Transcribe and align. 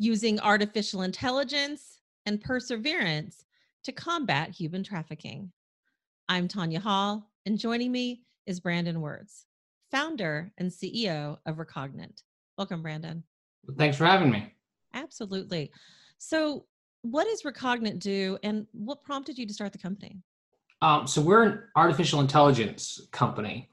using 0.00 0.40
artificial 0.40 1.02
intelligence 1.02 1.98
and 2.24 2.40
perseverance 2.40 3.44
to 3.84 3.92
combat 3.92 4.48
human 4.48 4.82
trafficking. 4.82 5.52
I'm 6.26 6.48
Tanya 6.48 6.80
Hall, 6.80 7.30
and 7.44 7.58
joining 7.58 7.92
me 7.92 8.22
is 8.46 8.60
Brandon 8.60 9.02
Wirtz, 9.02 9.44
founder 9.90 10.52
and 10.56 10.70
CEO 10.70 11.36
of 11.44 11.58
Recognant. 11.58 12.22
Welcome, 12.56 12.80
Brandon. 12.80 13.22
Thanks 13.76 13.98
for 13.98 14.06
having 14.06 14.30
me. 14.30 14.54
Absolutely. 14.94 15.70
So, 16.16 16.64
what 17.02 17.24
does 17.24 17.44
Recognant 17.44 17.98
do, 17.98 18.38
and 18.42 18.66
what 18.72 19.04
prompted 19.04 19.36
you 19.36 19.46
to 19.46 19.52
start 19.52 19.72
the 19.72 19.78
company? 19.78 20.16
Um, 20.80 21.06
so, 21.06 21.20
we're 21.20 21.42
an 21.42 21.62
artificial 21.76 22.20
intelligence 22.20 23.02
company, 23.12 23.68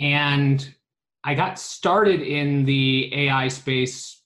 and 0.00 0.74
I 1.22 1.34
got 1.34 1.58
started 1.58 2.22
in 2.22 2.64
the 2.64 3.14
AI 3.26 3.48
space 3.48 4.22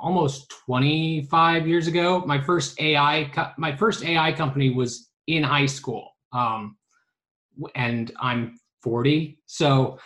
almost 0.00 0.52
25 0.66 1.68
years 1.68 1.86
ago. 1.86 2.22
My 2.26 2.40
first 2.40 2.80
AI, 2.80 3.30
co- 3.32 3.52
my 3.58 3.76
first 3.76 4.04
AI 4.04 4.32
company 4.32 4.70
was 4.70 5.10
in 5.26 5.42
high 5.42 5.66
school, 5.66 6.10
um, 6.32 6.76
and 7.74 8.12
I'm 8.20 8.58
40. 8.82 9.38
So, 9.46 9.98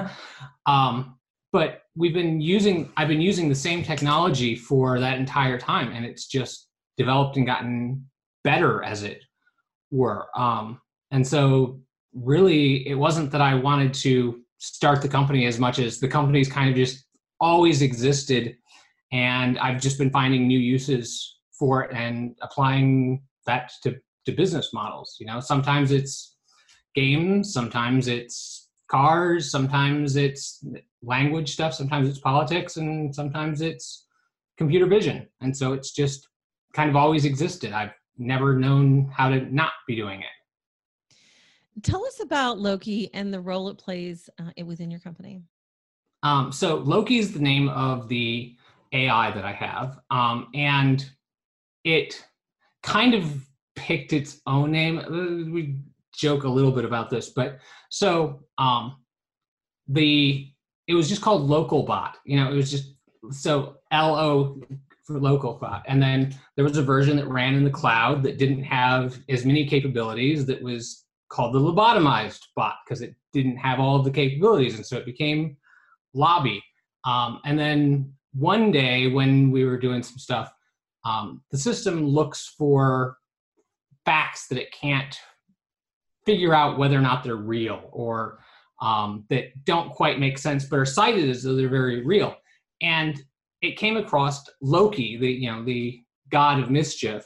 um, 0.66 1.18
but 1.52 1.82
we've 1.94 2.14
been 2.14 2.40
using 2.40 2.90
i've 2.96 3.08
been 3.08 3.20
using 3.20 3.48
the 3.48 3.54
same 3.54 3.82
technology 3.82 4.56
for 4.56 4.98
that 4.98 5.18
entire 5.18 5.58
time 5.58 5.92
and 5.92 6.04
it's 6.04 6.26
just 6.26 6.68
developed 6.96 7.36
and 7.36 7.46
gotten 7.46 8.04
better 8.44 8.82
as 8.82 9.02
it 9.02 9.22
were 9.90 10.26
um, 10.36 10.80
and 11.10 11.26
so 11.26 11.80
really 12.14 12.86
it 12.88 12.94
wasn't 12.94 13.30
that 13.30 13.40
i 13.40 13.54
wanted 13.54 13.92
to 13.92 14.40
start 14.58 15.02
the 15.02 15.08
company 15.08 15.46
as 15.46 15.58
much 15.58 15.78
as 15.78 15.98
the 15.98 16.08
company's 16.08 16.50
kind 16.50 16.70
of 16.70 16.76
just 16.76 17.04
always 17.40 17.82
existed 17.82 18.56
and 19.12 19.58
i've 19.58 19.80
just 19.80 19.98
been 19.98 20.10
finding 20.10 20.46
new 20.46 20.58
uses 20.58 21.38
for 21.52 21.84
it 21.84 21.94
and 21.94 22.36
applying 22.42 23.22
that 23.46 23.70
to, 23.82 23.96
to 24.26 24.32
business 24.32 24.72
models 24.72 25.16
you 25.20 25.26
know? 25.26 25.40
Sometimes 25.40 25.92
it's 25.92 26.36
games 26.94 27.52
sometimes 27.52 28.08
it's 28.08 28.68
cars 28.90 29.50
sometimes 29.50 30.16
it's 30.16 30.64
language 31.02 31.52
stuff 31.52 31.72
sometimes 31.72 32.08
it's 32.08 32.18
politics 32.18 32.76
and 32.76 33.14
sometimes 33.14 33.60
it's 33.60 34.06
computer 34.62 34.86
vision. 34.86 35.26
And 35.40 35.56
so 35.56 35.72
it's 35.72 35.92
just 35.92 36.28
kind 36.72 36.88
of 36.88 36.96
always 36.96 37.24
existed. 37.24 37.72
I've 37.72 37.92
never 38.18 38.56
known 38.58 39.10
how 39.12 39.28
to 39.28 39.40
not 39.52 39.72
be 39.86 39.96
doing 39.96 40.20
it. 40.20 41.16
Tell 41.82 42.04
us 42.04 42.20
about 42.22 42.58
loki 42.58 43.12
and 43.14 43.32
the 43.32 43.40
role 43.40 43.68
it 43.68 43.78
plays 43.78 44.28
uh, 44.38 44.64
within 44.64 44.90
your 44.90 45.00
company. 45.00 45.42
Um, 46.22 46.52
so 46.52 46.76
loki 46.76 47.18
is 47.18 47.32
the 47.32 47.40
name 47.40 47.68
of 47.70 48.08
the 48.08 48.54
ai 48.92 49.30
that 49.30 49.44
i 49.44 49.52
have 49.52 49.98
um, 50.10 50.48
and 50.54 51.10
it 51.84 52.24
kind 52.82 53.14
of 53.14 53.46
picked 53.74 54.12
its 54.12 54.40
own 54.46 54.70
name 54.70 54.98
uh, 54.98 55.50
we 55.50 55.78
joke 56.12 56.44
a 56.44 56.48
little 56.48 56.72
bit 56.72 56.84
about 56.84 57.10
this, 57.10 57.30
but 57.30 57.58
so 57.90 58.44
um, 58.58 58.96
the 59.88 60.48
it 60.88 60.94
was 60.94 61.08
just 61.08 61.22
called 61.22 61.42
local 61.42 61.84
bot. 61.84 62.18
You 62.24 62.36
know, 62.36 62.50
it 62.50 62.54
was 62.54 62.70
just 62.70 62.94
so 63.30 63.76
L 63.90 64.14
O 64.14 64.60
for 65.04 65.18
local 65.18 65.54
bot, 65.54 65.84
and 65.86 66.02
then 66.02 66.34
there 66.56 66.64
was 66.64 66.76
a 66.76 66.82
version 66.82 67.16
that 67.16 67.28
ran 67.28 67.54
in 67.54 67.64
the 67.64 67.70
cloud 67.70 68.22
that 68.22 68.38
didn't 68.38 68.62
have 68.62 69.18
as 69.28 69.44
many 69.44 69.66
capabilities. 69.66 70.46
That 70.46 70.62
was 70.62 71.04
called 71.28 71.54
the 71.54 71.60
lobotomized 71.60 72.40
bot 72.54 72.76
because 72.84 73.00
it 73.00 73.14
didn't 73.32 73.56
have 73.56 73.80
all 73.80 73.96
of 73.96 74.04
the 74.04 74.10
capabilities, 74.10 74.76
and 74.76 74.84
so 74.84 74.96
it 74.96 75.06
became 75.06 75.56
lobby. 76.14 76.62
Um, 77.04 77.40
and 77.44 77.58
then 77.58 78.12
one 78.34 78.70
day 78.70 79.08
when 79.08 79.50
we 79.50 79.64
were 79.64 79.78
doing 79.78 80.02
some 80.02 80.18
stuff, 80.18 80.52
um, 81.04 81.42
the 81.50 81.58
system 81.58 82.06
looks 82.06 82.54
for 82.56 83.18
facts 84.04 84.48
that 84.48 84.58
it 84.58 84.72
can't 84.72 85.18
figure 86.24 86.54
out 86.54 86.78
whether 86.78 86.96
or 86.96 87.02
not 87.02 87.24
they're 87.24 87.36
real 87.36 87.88
or 87.92 88.38
um, 88.80 89.24
that 89.30 89.64
don't 89.64 89.90
quite 89.90 90.18
make 90.18 90.38
sense 90.38 90.64
but 90.64 90.78
are 90.78 90.84
cited 90.84 91.28
as 91.28 91.42
though 91.42 91.54
they're 91.54 91.68
very 91.68 92.04
real. 92.04 92.36
And 92.80 93.20
it 93.60 93.76
came 93.76 93.96
across 93.96 94.44
Loki, 94.60 95.16
the 95.16 95.30
you 95.30 95.50
know 95.50 95.64
the 95.64 96.00
god 96.30 96.60
of 96.60 96.70
mischief, 96.70 97.24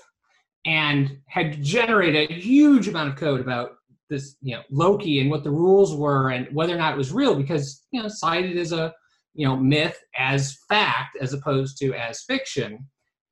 and 0.67 1.19
had 1.29 1.63
generated 1.63 2.31
a 2.31 2.35
huge 2.35 2.89
amount 2.89 3.11
of 3.11 3.17
code 3.17 3.41
about 3.41 3.73
this 4.11 4.37
you 4.43 4.55
know 4.55 4.63
Loki 4.71 5.21
and 5.21 5.31
what 5.31 5.45
the 5.45 5.51
rules 5.51 5.95
were 5.95 6.31
and 6.31 6.55
whether 6.55 6.75
or 6.75 6.79
not 6.79 6.93
it 6.93 6.99
was 6.99 7.13
real 7.13 7.35
because 7.35 7.87
you 7.91 8.03
know 8.03 8.09
cited 8.09 8.59
as 8.59 8.73
a 8.73 8.93
you 9.37 9.47
know 9.47 9.57
myth 9.57 9.99
as 10.17 10.59
fact 10.69 11.17
as 11.21 11.33
opposed 11.33 11.79
to 11.79 11.93
as 11.95 12.23
fiction 12.23 12.79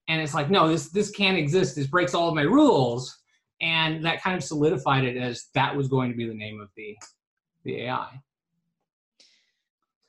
and 0.09 0.21
it's 0.21 0.35
like 0.35 0.51
no 0.51 0.69
this 0.69 0.91
this 0.91 1.11
can't 1.11 1.39
exist 1.39 1.75
this 1.75 1.87
breaks 1.87 2.15
all 2.15 2.29
of 2.29 2.35
my 2.35 2.43
rules 2.43 3.17
and 3.61 4.05
that 4.05 4.23
kind 4.23 4.37
of 4.37 4.45
solidified 4.45 5.05
it 5.05 5.17
as 5.17 5.47
that 5.55 5.75
was 5.75 5.89
going 5.89 6.11
to 6.11 6.17
be 6.17 6.27
the 6.27 6.35
name 6.35 6.61
of 6.61 6.69
the 6.77 6.97
the 7.65 7.83
AI. 7.83 8.21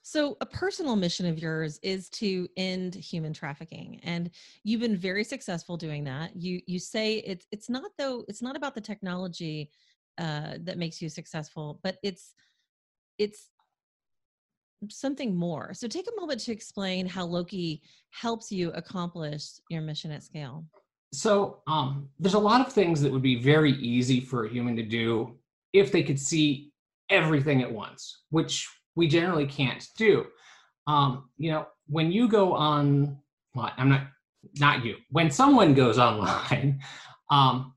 So, 0.02 0.38
a 0.40 0.46
personal 0.46 0.96
mission 0.96 1.26
of 1.26 1.40
yours 1.40 1.80
is 1.82 2.10
to 2.12 2.48
end 2.58 2.94
human 2.94 3.34
trafficking, 3.34 4.00
and 4.04 4.30
you've 4.64 4.82
been 4.82 4.98
very 4.98 5.24
successful 5.24 5.78
doing 5.78 6.04
that. 6.04 6.36
You 6.36 6.62
you 6.68 6.78
say 6.78 7.18
it's 7.26 7.48
it's 7.52 7.70
not 7.70 7.90
though 7.98 8.24
it's 8.28 8.42
not 8.42 8.56
about 8.56 8.76
the 8.76 8.82
technology 8.82 9.72
uh, 10.20 10.56
that 10.62 10.78
makes 10.78 11.02
you 11.02 11.10
successful, 11.10 11.80
but 11.82 11.98
it's 12.04 12.36
it's 13.18 13.50
something 14.90 15.36
more. 15.36 15.74
So, 15.74 15.88
take 15.88 16.08
a 16.08 16.20
moment 16.20 16.40
to 16.42 16.52
explain 16.52 17.06
how 17.06 17.26
Loki 17.26 17.82
helps 18.10 18.52
you 18.52 18.72
accomplish 18.72 19.52
your 19.70 19.82
mission 19.82 20.12
at 20.12 20.24
scale. 20.24 20.66
So 21.16 21.62
um, 21.68 22.10
there's 22.20 22.34
a 22.34 22.40
lot 22.40 22.62
of 22.62 22.74
things 22.74 23.02
that 23.02 23.12
would 23.12 23.22
be 23.22 23.42
very 23.42 23.72
easy 23.74 24.20
for 24.20 24.46
a 24.46 24.50
human 24.50 24.76
to 24.76 24.84
do 24.84 25.38
if 25.74 25.92
they 25.92 26.04
could 26.04 26.20
see 26.20 26.74
everything 27.10 27.62
at 27.62 27.72
once, 27.72 28.24
which 28.30 28.68
we 28.96 29.08
generally 29.08 29.46
can't 29.48 29.88
do. 29.98 30.26
Um, 30.88 31.30
you 31.38 31.52
know, 31.52 31.68
when 31.88 32.12
you 32.12 32.28
go 32.28 32.54
on, 32.54 33.18
well, 33.54 33.72
I'm 33.78 33.90
not, 33.90 34.08
not 34.60 34.84
you. 34.84 34.98
When 35.10 35.32
someone 35.32 35.74
goes 35.74 35.98
online, 36.00 36.82
um, 37.32 37.74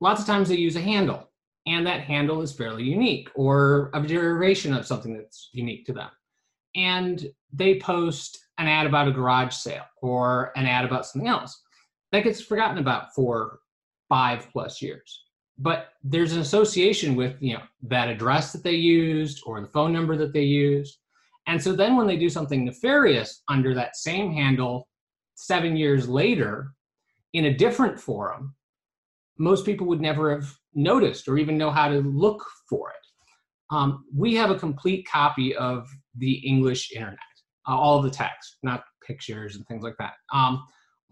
lots 0.00 0.20
of 0.20 0.26
times 0.26 0.48
they 0.48 0.56
use 0.56 0.76
a 0.76 0.80
handle, 0.80 1.30
and 1.66 1.86
that 1.86 2.02
handle 2.02 2.40
is 2.42 2.52
fairly 2.52 2.84
unique 2.84 3.28
or 3.34 3.90
a 3.94 4.00
derivation 4.00 4.72
of 4.72 4.86
something 4.86 5.16
that's 5.16 5.50
unique 5.52 5.86
to 5.86 5.92
them. 5.92 6.10
And 6.76 7.26
they 7.52 7.78
post 7.78 8.38
an 8.58 8.68
ad 8.68 8.86
about 8.86 9.08
a 9.08 9.12
garage 9.12 9.54
sale 9.54 9.84
or 10.02 10.52
an 10.56 10.66
ad 10.66 10.84
about 10.84 11.06
something 11.06 11.28
else 11.28 11.60
that 12.12 12.24
gets 12.24 12.40
forgotten 12.40 12.78
about 12.78 13.14
for 13.14 13.58
five 14.08 14.48
plus 14.52 14.80
years. 14.80 15.24
But 15.58 15.88
there's 16.04 16.32
an 16.32 16.40
association 16.40 17.16
with 17.16 17.36
you 17.40 17.54
know 17.54 17.62
that 17.82 18.08
address 18.08 18.52
that 18.52 18.62
they 18.62 18.74
used 18.74 19.42
or 19.46 19.60
the 19.60 19.68
phone 19.68 19.92
number 19.92 20.16
that 20.16 20.32
they 20.32 20.42
used. 20.42 20.98
And 21.48 21.62
so 21.62 21.72
then 21.72 21.96
when 21.96 22.06
they 22.06 22.16
do 22.16 22.28
something 22.28 22.64
nefarious 22.64 23.42
under 23.48 23.74
that 23.74 23.96
same 23.96 24.32
handle 24.32 24.88
seven 25.34 25.76
years 25.76 26.08
later 26.08 26.72
in 27.32 27.46
a 27.46 27.54
different 27.54 27.98
forum 27.98 28.54
most 29.38 29.64
people 29.64 29.86
would 29.86 30.00
never 30.00 30.30
have 30.30 30.54
noticed 30.74 31.28
or 31.28 31.38
even 31.38 31.58
know 31.58 31.70
how 31.70 31.88
to 31.88 32.00
look 32.00 32.44
for 32.68 32.90
it 32.90 33.05
um, 33.70 34.04
we 34.14 34.34
have 34.34 34.50
a 34.50 34.58
complete 34.58 35.06
copy 35.10 35.54
of 35.56 35.88
the 36.18 36.34
english 36.46 36.92
internet 36.92 37.18
uh, 37.68 37.76
all 37.76 37.98
of 37.98 38.04
the 38.04 38.10
text 38.10 38.56
not 38.62 38.84
pictures 39.06 39.56
and 39.56 39.66
things 39.66 39.82
like 39.82 39.96
that 39.98 40.14
um, 40.32 40.62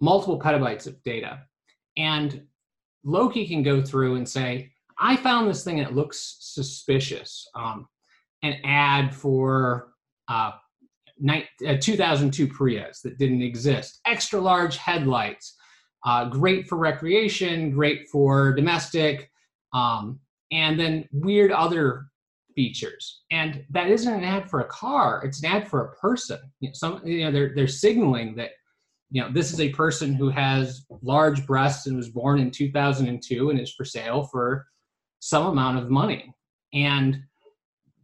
multiple 0.00 0.38
petabytes 0.38 0.86
of 0.86 1.02
data. 1.02 1.40
And 1.96 2.42
Loki 3.04 3.46
can 3.46 3.62
go 3.62 3.82
through 3.82 4.16
and 4.16 4.28
say, 4.28 4.70
I 4.98 5.16
found 5.16 5.48
this 5.48 5.64
thing 5.64 5.80
and 5.80 5.88
it 5.88 5.94
looks 5.94 6.36
suspicious. 6.40 7.48
Um, 7.54 7.88
an 8.42 8.56
ad 8.64 9.14
for 9.14 9.92
uh, 10.28 10.52
uh, 11.28 11.76
2002 11.80 12.48
Prius 12.48 13.00
that 13.00 13.18
didn't 13.18 13.42
exist, 13.42 14.00
extra 14.06 14.40
large 14.40 14.76
headlights, 14.76 15.56
uh, 16.04 16.26
great 16.26 16.68
for 16.68 16.76
recreation, 16.76 17.70
great 17.70 18.08
for 18.08 18.52
domestic, 18.52 19.30
um, 19.72 20.20
and 20.52 20.78
then 20.78 21.08
weird 21.12 21.50
other 21.50 22.06
features. 22.54 23.22
And 23.30 23.64
that 23.70 23.88
isn't 23.88 24.12
an 24.12 24.24
ad 24.24 24.48
for 24.48 24.60
a 24.60 24.68
car; 24.68 25.22
it's 25.24 25.42
an 25.42 25.50
ad 25.50 25.68
for 25.68 25.84
a 25.84 25.94
person. 25.96 26.38
You 26.60 26.68
know, 26.68 26.74
some, 26.74 27.06
you 27.06 27.24
know, 27.24 27.32
they're 27.32 27.54
they're 27.54 27.68
signaling 27.68 28.34
that 28.36 28.50
you 29.14 29.22
know, 29.22 29.30
this 29.30 29.52
is 29.52 29.60
a 29.60 29.68
person 29.70 30.12
who 30.14 30.28
has 30.28 30.86
large 31.02 31.46
breasts 31.46 31.86
and 31.86 31.96
was 31.96 32.08
born 32.08 32.40
in 32.40 32.50
2002 32.50 33.50
and 33.50 33.60
is 33.60 33.72
for 33.72 33.84
sale 33.84 34.24
for 34.24 34.66
some 35.20 35.46
amount 35.46 35.78
of 35.78 35.88
money. 35.88 36.34
And 36.72 37.22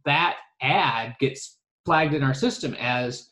that 0.05 0.37
ad 0.61 1.15
gets 1.19 1.57
flagged 1.85 2.13
in 2.13 2.23
our 2.23 2.33
system 2.33 2.75
as 2.79 3.31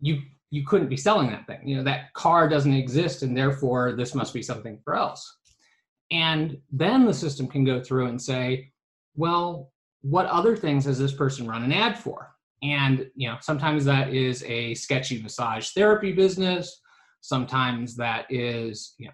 you 0.00 0.22
you 0.50 0.64
couldn't 0.64 0.88
be 0.88 0.96
selling 0.96 1.28
that 1.28 1.46
thing. 1.46 1.66
You 1.66 1.76
know, 1.76 1.82
that 1.82 2.12
car 2.14 2.48
doesn't 2.48 2.72
exist 2.72 3.22
and 3.22 3.36
therefore 3.36 3.92
this 3.96 4.14
must 4.14 4.32
be 4.32 4.40
something 4.40 4.78
for 4.84 4.94
else. 4.94 5.38
And 6.12 6.56
then 6.70 7.04
the 7.04 7.12
system 7.12 7.48
can 7.48 7.64
go 7.64 7.82
through 7.82 8.06
and 8.06 8.22
say, 8.22 8.70
well, 9.16 9.72
what 10.02 10.26
other 10.26 10.56
things 10.56 10.84
has 10.84 10.98
this 10.98 11.12
person 11.12 11.46
run 11.46 11.64
an 11.64 11.72
ad 11.72 11.98
for? 11.98 12.30
And 12.62 13.08
you 13.14 13.28
know, 13.28 13.36
sometimes 13.40 13.84
that 13.84 14.12
is 14.12 14.42
a 14.44 14.74
sketchy 14.74 15.22
massage 15.22 15.70
therapy 15.70 16.12
business 16.12 16.80
Sometimes 17.20 17.96
that 17.96 18.26
is 18.30 18.94
you 18.98 19.06
know 19.06 19.12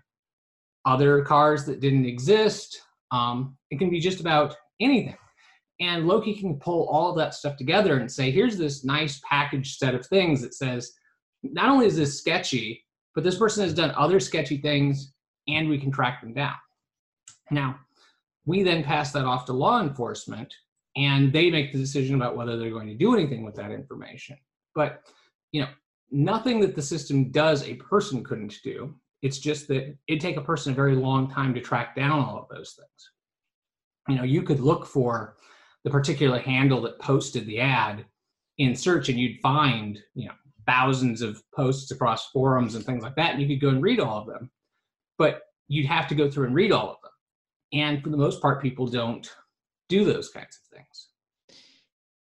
other 0.84 1.22
cars 1.22 1.64
that 1.64 1.80
didn't 1.80 2.06
exist. 2.06 2.80
Um, 3.10 3.56
it 3.70 3.78
can 3.78 3.90
be 3.90 4.00
just 4.00 4.20
about 4.20 4.54
anything. 4.80 5.16
And 5.80 6.06
Loki 6.06 6.34
can 6.34 6.58
pull 6.58 6.88
all 6.88 7.10
of 7.10 7.16
that 7.16 7.34
stuff 7.34 7.56
together 7.56 7.98
and 7.98 8.10
say, 8.10 8.30
here's 8.30 8.56
this 8.56 8.84
nice 8.84 9.20
packaged 9.28 9.78
set 9.78 9.94
of 9.94 10.06
things 10.06 10.40
that 10.42 10.54
says, 10.54 10.92
not 11.42 11.68
only 11.68 11.86
is 11.86 11.96
this 11.96 12.18
sketchy, 12.18 12.84
but 13.14 13.24
this 13.24 13.38
person 13.38 13.64
has 13.64 13.74
done 13.74 13.92
other 13.96 14.20
sketchy 14.20 14.58
things 14.58 15.12
and 15.48 15.68
we 15.68 15.78
can 15.78 15.90
track 15.90 16.20
them 16.20 16.32
down. 16.32 16.54
Now, 17.50 17.80
we 18.46 18.62
then 18.62 18.84
pass 18.84 19.10
that 19.12 19.24
off 19.24 19.46
to 19.46 19.52
law 19.52 19.80
enforcement 19.80 20.54
and 20.96 21.32
they 21.32 21.50
make 21.50 21.72
the 21.72 21.78
decision 21.78 22.14
about 22.14 22.36
whether 22.36 22.56
they're 22.56 22.70
going 22.70 22.88
to 22.88 22.94
do 22.94 23.14
anything 23.14 23.44
with 23.44 23.54
that 23.56 23.72
information. 23.72 24.36
But, 24.74 25.00
you 25.52 25.60
know, 25.62 25.68
nothing 26.10 26.60
that 26.60 26.74
the 26.74 26.82
system 26.82 27.30
does 27.30 27.64
a 27.64 27.74
person 27.74 28.22
couldn't 28.22 28.54
do. 28.62 28.94
It's 29.22 29.38
just 29.38 29.68
that 29.68 29.96
it'd 30.06 30.20
take 30.20 30.36
a 30.36 30.42
person 30.42 30.72
a 30.72 30.76
very 30.76 30.94
long 30.94 31.30
time 31.30 31.54
to 31.54 31.60
track 31.60 31.96
down 31.96 32.20
all 32.20 32.38
of 32.38 32.48
those 32.48 32.76
things. 32.78 33.10
You 34.08 34.16
know, 34.16 34.24
you 34.24 34.42
could 34.42 34.60
look 34.60 34.86
for 34.86 35.36
the 35.84 35.90
particular 35.90 36.38
handle 36.38 36.82
that 36.82 36.98
posted 36.98 37.46
the 37.46 37.60
ad 37.60 38.04
in 38.58 38.76
search 38.76 39.08
and 39.08 39.18
you'd 39.18 39.40
find, 39.40 39.98
you 40.14 40.26
know, 40.26 40.34
thousands 40.66 41.22
of 41.22 41.42
posts 41.54 41.90
across 41.90 42.30
forums 42.30 42.74
and 42.74 42.84
things 42.84 43.02
like 43.02 43.16
that. 43.16 43.32
And 43.32 43.42
you 43.42 43.48
could 43.48 43.60
go 43.60 43.70
and 43.70 43.82
read 43.82 44.00
all 44.00 44.18
of 44.18 44.26
them. 44.26 44.50
But 45.18 45.42
you'd 45.68 45.86
have 45.86 46.06
to 46.08 46.14
go 46.14 46.30
through 46.30 46.46
and 46.46 46.54
read 46.54 46.72
all 46.72 46.90
of 46.90 46.96
them. 47.02 47.10
And 47.72 48.02
for 48.02 48.10
the 48.10 48.16
most 48.16 48.40
part, 48.40 48.62
people 48.62 48.86
don't 48.86 49.28
do 49.88 50.04
those 50.04 50.30
kinds 50.30 50.58
of 50.62 50.76
things. 50.76 51.08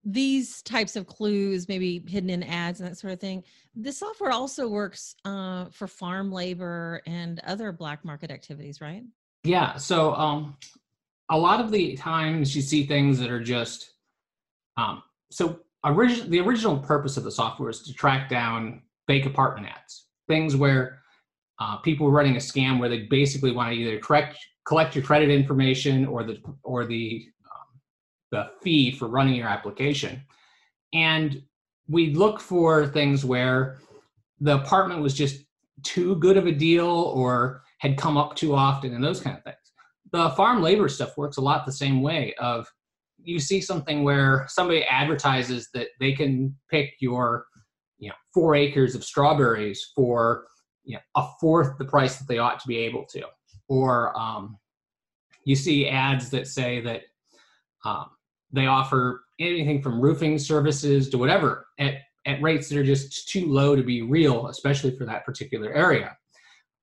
These 0.06 0.62
types 0.64 0.96
of 0.96 1.08
clues, 1.08 1.68
maybe 1.70 2.04
hidden 2.08 2.30
in 2.30 2.44
ads 2.44 2.82
and 2.82 2.90
that 2.90 2.98
sort 2.98 3.14
of 3.14 3.20
thing, 3.20 3.44
the 3.76 3.92
software 3.92 4.32
also 4.32 4.68
works 4.68 5.16
uh, 5.24 5.66
for 5.66 5.88
farm 5.88 6.32
labor 6.32 7.02
and 7.06 7.40
other 7.46 7.72
black 7.72 8.04
market 8.04 8.30
activities, 8.30 8.82
right? 8.82 9.04
Yeah. 9.44 9.78
So 9.78 10.14
um, 10.16 10.58
a 11.30 11.38
lot 11.38 11.62
of 11.62 11.72
the 11.72 11.96
times 11.96 12.56
you 12.56 12.62
see 12.62 12.86
things 12.86 13.18
that 13.20 13.32
are 13.32 13.42
just 13.42 13.94
um, 14.78 15.04
so 15.32 15.60
original. 15.86 16.30
The 16.30 16.40
original 16.40 16.78
purpose 16.78 17.18
of 17.18 17.24
the 17.24 17.32
software 17.32 17.70
is 17.70 17.82
to 17.84 17.94
track 17.94 18.30
down 18.30 18.82
fake 19.08 19.26
apartment 19.26 19.68
ads, 19.68 20.08
things 20.28 20.56
where 20.56 21.00
uh, 21.60 21.78
people 21.78 22.08
are 22.08 22.12
running 22.12 22.36
a 22.36 22.40
scam 22.40 22.80
where 22.80 22.90
they 22.90 23.04
basically 23.04 23.52
want 23.52 23.72
to 23.72 23.76
either 23.76 24.00
correct 24.00 24.38
collect 24.66 24.96
your 24.96 25.04
credit 25.04 25.30
information 25.30 26.06
or 26.06 26.24
the 26.24 26.42
or 26.64 26.86
the 26.86 27.26
the 28.34 28.50
fee 28.64 28.92
for 28.92 29.08
running 29.08 29.36
your 29.36 29.48
application. 29.48 30.24
And 30.92 31.44
we 31.88 32.16
look 32.16 32.42
for 32.42 32.88
things 32.88 33.24
where 33.24 33.78
the 34.40 34.56
apartment 34.56 35.02
was 35.02 35.14
just 35.14 35.46
too 35.84 36.16
good 36.16 36.36
of 36.36 36.48
a 36.48 36.52
deal 36.52 36.88
or 36.88 37.62
had 37.78 37.96
come 37.96 38.18
up 38.18 38.36
too 38.36 38.56
often 38.56 38.96
and 38.96 39.04
those 39.04 39.22
kind 39.22 39.38
of 39.38 39.44
things. 39.44 39.58
The 40.12 40.32
farm 40.32 40.64
labor 40.64 40.90
stuff 40.90 41.16
works 41.16 41.38
a 41.38 41.42
lot 41.42 41.66
the 41.66 41.72
same 41.72 42.02
way 42.02 42.34
of 42.40 42.68
you 43.22 43.40
see 43.40 43.62
something 43.62 44.04
where 44.04 44.46
somebody 44.50 44.84
advertises 44.84 45.70
that 45.76 45.90
they 46.00 46.14
can 46.14 46.56
pick 46.70 46.96
your 47.00 47.46
you 48.00 48.10
know 48.10 48.16
four 48.34 48.56
acres 48.56 48.96
of 48.96 49.04
strawberries 49.04 49.92
for 49.96 50.46
you 50.84 50.96
know, 50.96 51.02
a 51.16 51.28
fourth 51.40 51.78
the 51.78 51.86
price 51.86 52.18
that 52.18 52.28
they 52.28 52.40
ought 52.40 52.60
to 52.60 52.68
be 52.68 52.78
able 52.78 53.06
to. 53.12 53.24
Or 53.70 54.18
um, 54.20 54.58
you 55.46 55.56
see 55.56 55.88
ads 55.88 56.30
that 56.32 56.48
say 56.48 56.82
that 56.82 57.04
um, 57.86 58.08
they 58.54 58.68
offer 58.68 59.24
anything 59.40 59.82
from 59.82 60.00
roofing 60.00 60.38
services 60.38 61.10
to 61.10 61.18
whatever 61.18 61.66
at, 61.80 61.96
at 62.26 62.42
rates 62.42 62.70
that 62.70 62.78
are 62.78 62.84
just 62.84 63.28
too 63.28 63.52
low 63.52 63.76
to 63.76 63.84
be 63.84 64.04
real, 64.04 64.48
especially 64.48 64.96
for 64.96 65.06
that 65.06 65.26
particular 65.26 65.74
area. 65.74 66.16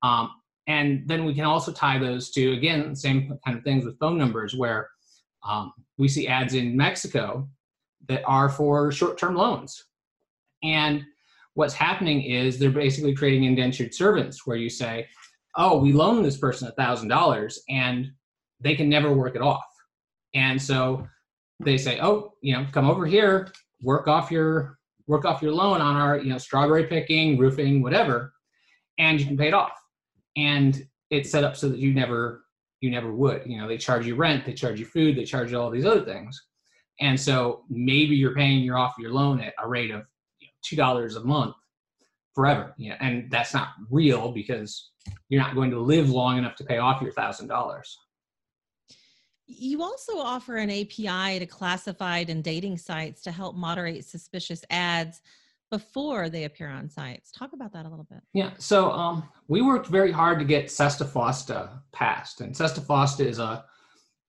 Um, 0.03 0.31
and 0.67 1.07
then 1.07 1.25
we 1.25 1.33
can 1.33 1.45
also 1.45 1.71
tie 1.71 1.97
those 1.97 2.29
to, 2.31 2.53
again, 2.53 2.95
same 2.95 3.37
kind 3.43 3.57
of 3.57 3.63
things 3.63 3.85
with 3.85 3.97
phone 3.99 4.17
numbers 4.17 4.55
where 4.55 4.89
um, 5.47 5.73
we 5.97 6.07
see 6.07 6.27
ads 6.27 6.53
in 6.53 6.77
Mexico 6.77 7.47
that 8.07 8.23
are 8.25 8.49
for 8.49 8.91
short 8.91 9.17
term 9.17 9.35
loans. 9.35 9.85
And 10.63 11.03
what's 11.53 11.73
happening 11.73 12.21
is 12.21 12.59
they're 12.59 12.69
basically 12.69 13.15
creating 13.15 13.45
indentured 13.45 13.93
servants 13.93 14.45
where 14.45 14.57
you 14.57 14.69
say, 14.69 15.07
oh, 15.55 15.79
we 15.79 15.91
loan 15.93 16.21
this 16.21 16.37
person 16.37 16.67
a 16.67 16.71
thousand 16.71 17.07
dollars 17.07 17.59
and 17.69 18.11
they 18.59 18.75
can 18.75 18.87
never 18.87 19.13
work 19.13 19.35
it 19.35 19.41
off. 19.41 19.65
And 20.33 20.61
so 20.61 21.07
they 21.63 21.77
say, 21.77 21.99
oh, 22.01 22.33
you 22.41 22.53
know, 22.53 22.65
come 22.71 22.89
over 22.89 23.05
here, 23.05 23.51
work 23.81 24.07
off 24.07 24.31
your 24.31 24.77
work 25.07 25.25
off 25.25 25.41
your 25.41 25.53
loan 25.53 25.81
on 25.81 25.95
our, 25.95 26.17
you 26.17 26.29
know, 26.29 26.37
strawberry 26.37 26.85
picking, 26.85 27.37
roofing, 27.37 27.81
whatever, 27.81 28.33
and 28.97 29.19
you 29.19 29.25
can 29.25 29.37
pay 29.37 29.47
it 29.47 29.53
off. 29.53 29.73
And 30.37 30.85
it's 31.09 31.29
set 31.29 31.43
up 31.43 31.55
so 31.57 31.69
that 31.69 31.79
you 31.79 31.93
never 31.93 32.43
you 32.81 32.89
never 32.89 33.13
would. 33.13 33.43
You 33.45 33.59
know, 33.59 33.67
they 33.67 33.77
charge 33.77 34.07
you 34.07 34.15
rent, 34.15 34.45
they 34.45 34.53
charge 34.53 34.79
you 34.79 34.85
food, 34.85 35.15
they 35.15 35.25
charge 35.25 35.51
you 35.51 35.59
all 35.59 35.69
these 35.69 35.85
other 35.85 36.03
things. 36.03 36.41
And 36.99 37.19
so 37.19 37.63
maybe 37.69 38.15
you're 38.15 38.35
paying 38.35 38.63
your 38.63 38.77
off 38.77 38.95
your 38.99 39.11
loan 39.11 39.39
at 39.41 39.53
a 39.61 39.67
rate 39.67 39.91
of 39.91 40.05
you 40.39 40.47
know, 40.47 40.53
two 40.63 40.75
dollars 40.75 41.15
a 41.15 41.23
month 41.23 41.55
forever. 42.33 42.73
Yeah, 42.77 42.97
and 42.99 43.29
that's 43.29 43.53
not 43.53 43.69
real 43.89 44.31
because 44.31 44.91
you're 45.29 45.41
not 45.41 45.55
going 45.55 45.71
to 45.71 45.79
live 45.79 46.09
long 46.09 46.37
enough 46.37 46.55
to 46.57 46.63
pay 46.63 46.77
off 46.77 47.01
your 47.01 47.11
thousand 47.11 47.47
dollars. 47.47 47.97
You 49.57 49.83
also 49.83 50.17
offer 50.17 50.57
an 50.57 50.69
API 50.69 51.39
to 51.39 51.45
classified 51.45 52.29
and 52.29 52.43
dating 52.43 52.77
sites 52.77 53.21
to 53.23 53.31
help 53.31 53.55
moderate 53.55 54.05
suspicious 54.05 54.63
ads 54.69 55.21
before 55.69 56.29
they 56.29 56.43
appear 56.43 56.69
on 56.69 56.89
sites. 56.89 57.31
Talk 57.31 57.53
about 57.53 57.71
that 57.73 57.85
a 57.85 57.89
little 57.89 58.07
bit. 58.09 58.21
Yeah, 58.33 58.51
so 58.57 58.91
um, 58.91 59.29
we 59.47 59.61
worked 59.61 59.87
very 59.87 60.11
hard 60.11 60.39
to 60.39 60.45
get 60.45 60.69
Sesta 60.69 61.05
Fosta 61.05 61.79
passed. 61.93 62.41
And 62.41 62.55
Sesta 62.55 62.81
Fosta 62.81 63.25
is 63.25 63.39
a 63.39 63.63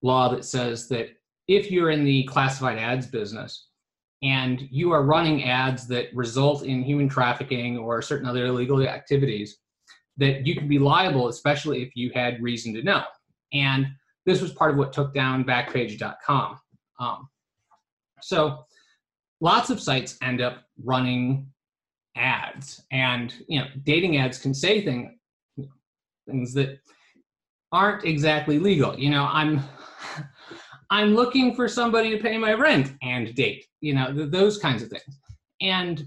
law 0.03 0.29
that 0.29 0.45
says 0.45 0.89
that 0.89 1.09
if 1.49 1.71
you're 1.71 1.91
in 1.91 2.05
the 2.05 2.25
classified 2.25 2.79
ads 2.79 3.07
business 3.07 3.69
and 4.23 4.69
you 4.71 4.93
are 4.93 5.03
running 5.03 5.45
ads 5.45 5.89
that 5.89 6.15
result 6.15 6.63
in 6.63 6.83
human 6.83 7.09
trafficking 7.09 7.77
or 7.77 8.01
certain 8.03 8.29
other 8.29 8.47
illegal 8.47 8.81
activities, 8.87 9.59
that 10.17 10.47
you 10.47 10.55
can 10.55 10.69
be 10.69 10.79
liable, 10.79 11.29
especially 11.29 11.83
if 11.83 11.97
you 11.97 12.13
had 12.15 12.43
reason 12.43 12.73
to 12.75 12.83
know. 12.83 13.03
And 13.53 13.87
this 14.27 14.41
was 14.41 14.53
part 14.53 14.71
of 14.71 14.77
what 14.77 14.93
took 14.93 15.15
down 15.15 15.45
Backpage.com. 15.45 16.59
Um, 17.01 17.29
so 18.21 18.65
lots 19.41 19.71
of 19.71 19.81
sites 19.81 20.17
end 20.23 20.41
up 20.41 20.63
running 20.83 21.49
ads, 22.17 22.83
and 22.93 23.35
you 23.49 23.61
know, 23.61 23.67
dating 23.85 24.19
ads 24.19 24.39
can 24.39 24.55
say 24.55 24.85
thing, 24.85 25.19
things 26.29 26.55
that 26.55 26.79
aren't 27.73 28.05
exactly 28.05 28.59
legal. 28.59 28.99
You 28.99 29.11
know, 29.11 29.29
I'm 29.31 29.63
I'm 30.91 31.15
looking 31.15 31.55
for 31.55 31.69
somebody 31.69 32.11
to 32.11 32.23
pay 32.23 32.37
my 32.37 32.53
rent 32.53 32.93
and 33.03 33.35
date. 33.35 33.65
You 33.81 33.95
know, 33.95 34.13
th- 34.13 34.31
those 34.31 34.59
kinds 34.59 34.83
of 34.83 34.91
things. 34.91 35.19
And 35.61 36.07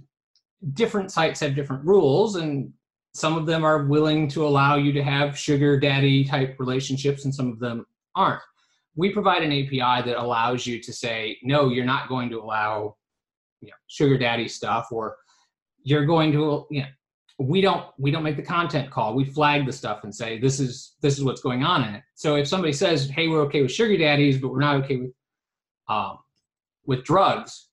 different 0.73 1.11
sites 1.11 1.39
have 1.39 1.55
different 1.55 1.83
rules, 1.83 2.35
and 2.35 2.71
some 3.13 3.37
of 3.37 3.45
them 3.45 3.63
are 3.63 3.85
willing 3.85 4.27
to 4.29 4.45
allow 4.45 4.75
you 4.75 4.91
to 4.93 5.03
have 5.03 5.37
sugar 5.37 5.79
daddy 5.79 6.23
type 6.23 6.55
relationships, 6.59 7.25
and 7.25 7.33
some 7.33 7.51
of 7.51 7.59
them 7.59 7.85
aren't. 8.15 8.41
We 8.95 9.11
provide 9.11 9.43
an 9.43 9.51
API 9.51 10.09
that 10.09 10.21
allows 10.21 10.65
you 10.65 10.81
to 10.81 10.93
say, 10.93 11.37
no, 11.43 11.69
you're 11.69 11.85
not 11.85 12.07
going 12.07 12.29
to 12.29 12.39
allow 12.39 12.95
you 13.61 13.69
know, 13.69 13.75
sugar 13.87 14.17
daddy 14.17 14.47
stuff, 14.47 14.87
or 14.91 15.17
you're 15.83 16.05
going 16.05 16.31
to, 16.31 16.65
you 16.69 16.81
know, 16.81 16.87
we 17.37 17.59
don't 17.59 17.87
we 17.97 18.11
don't 18.11 18.23
make 18.23 18.37
the 18.37 18.43
content 18.43 18.89
call. 18.89 19.13
We 19.13 19.25
flag 19.25 19.65
the 19.65 19.73
stuff 19.73 20.05
and 20.05 20.15
say 20.15 20.39
this 20.39 20.61
is 20.61 20.93
this 21.01 21.17
is 21.17 21.23
what's 21.23 21.41
going 21.41 21.63
on 21.63 21.83
in 21.83 21.95
it. 21.95 22.03
So 22.13 22.35
if 22.35 22.47
somebody 22.47 22.71
says, 22.71 23.09
hey, 23.09 23.27
we're 23.27 23.41
okay 23.41 23.61
with 23.61 23.71
sugar 23.71 23.97
daddies, 23.97 24.37
but 24.37 24.49
we're 24.49 24.61
not 24.61 24.77
okay 24.83 24.97
with 24.97 25.11
um, 25.89 26.19
with 26.85 27.03
drugs, 27.03 27.67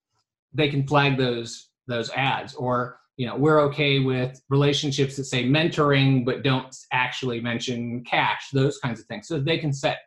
they 0.53 0.69
can 0.69 0.87
flag 0.87 1.17
those 1.17 1.69
those 1.87 2.11
ads 2.11 2.55
or 2.55 2.99
you 3.17 3.27
know 3.27 3.37
we're 3.37 3.61
okay 3.61 3.99
with 3.99 4.41
relationships 4.49 5.17
that 5.17 5.25
say 5.25 5.45
mentoring 5.45 6.25
but 6.25 6.43
don't 6.43 6.75
actually 6.93 7.41
mention 7.41 8.05
cash 8.05 8.49
those 8.53 8.79
kinds 8.79 9.01
of 9.01 9.07
things 9.07 9.27
so 9.27 9.39
they 9.39 9.59
can 9.59 9.73
set 9.73 9.99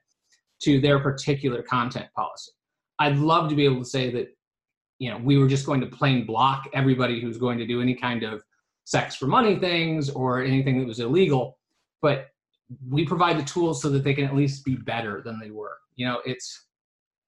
to 0.63 0.79
their 0.79 0.99
particular 0.99 1.61
content 1.61 2.07
policy. 2.15 2.51
I'd 2.99 3.17
love 3.17 3.49
to 3.49 3.55
be 3.55 3.65
able 3.65 3.79
to 3.79 3.89
say 3.89 4.11
that, 4.11 4.27
you 4.99 5.09
know, 5.09 5.17
we 5.17 5.37
were 5.37 5.47
just 5.47 5.65
going 5.65 5.81
to 5.81 5.87
plain 5.87 6.25
block 6.25 6.67
everybody 6.73 7.19
who's 7.19 7.37
going 7.37 7.57
to 7.57 7.67
do 7.67 7.81
any 7.81 7.95
kind 7.95 8.23
of 8.23 8.43
sex 8.85 9.15
for 9.15 9.27
money 9.27 9.57
things 9.57 10.09
or 10.09 10.41
anything 10.41 10.79
that 10.79 10.87
was 10.87 10.99
illegal, 10.99 11.57
but 12.01 12.27
we 12.89 13.05
provide 13.05 13.37
the 13.37 13.43
tools 13.43 13.81
so 13.81 13.89
that 13.89 14.03
they 14.03 14.13
can 14.13 14.25
at 14.25 14.35
least 14.35 14.63
be 14.63 14.75
better 14.75 15.21
than 15.21 15.39
they 15.39 15.51
were. 15.51 15.77
You 15.95 16.07
know, 16.07 16.21
it's 16.25 16.65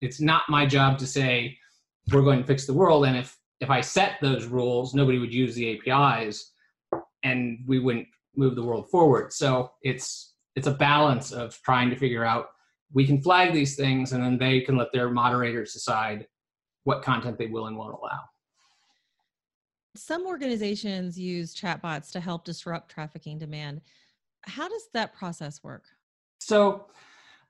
it's 0.02 0.22
not 0.22 0.44
my 0.48 0.66
job 0.66 0.98
to 1.00 1.08
say 1.08 1.58
we're 2.12 2.22
going 2.22 2.40
to 2.40 2.46
fix 2.46 2.66
the 2.66 2.74
world 2.74 3.06
and 3.06 3.18
if 3.18 3.38
if 3.60 3.70
I 3.72 3.82
set 3.82 4.18
those 4.22 4.46
rules, 4.46 4.94
nobody 4.94 5.18
would 5.18 5.34
use 5.34 5.56
the 5.56 5.80
APIs 5.90 6.52
and 7.24 7.60
we 7.66 7.80
wouldn't 7.80 8.08
move 8.36 8.56
the 8.56 8.64
world 8.64 8.90
forward. 8.90 9.34
So 9.34 9.72
it's 9.82 10.36
it's 10.56 10.68
a 10.68 10.72
balance 10.72 11.32
of 11.32 11.60
trying 11.64 11.90
to 11.90 11.96
figure 11.96 12.24
out 12.24 12.48
we 12.94 13.06
can 13.06 13.22
flag 13.22 13.54
these 13.54 13.76
things 13.76 14.14
and 14.14 14.24
then 14.24 14.38
they 14.38 14.62
can 14.62 14.78
let 14.78 14.92
their 14.94 15.10
moderators 15.10 15.74
decide 15.74 16.28
what 16.84 17.04
content 17.04 17.38
they 17.38 17.48
will 17.48 17.68
and 17.68 17.78
won't 17.78 17.94
allow 17.94 18.20
some 19.98 20.26
organizations 20.26 21.20
use 21.20 21.56
chatbots 21.56 22.12
to 22.12 22.20
help 22.20 22.46
disrupt 22.46 22.90
trafficking 22.90 23.38
demand. 23.38 23.82
How 24.44 24.70
does 24.70 24.88
that 24.94 25.14
process 25.14 25.64
work? 25.64 25.86
So, 26.40 26.86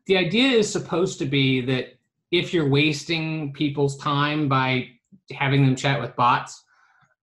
the 0.05 0.17
idea 0.17 0.57
is 0.57 0.71
supposed 0.71 1.19
to 1.19 1.25
be 1.25 1.59
that 1.61 1.97
if 2.31 2.53
you're 2.53 2.69
wasting 2.69 3.51
people's 3.51 3.97
time 3.97 4.47
by 4.47 4.87
having 5.31 5.65
them 5.65 5.75
chat 5.75 5.99
with 5.99 6.15
bots, 6.15 6.63